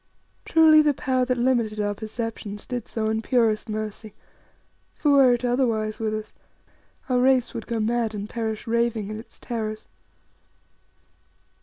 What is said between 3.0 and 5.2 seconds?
in purest mercy, for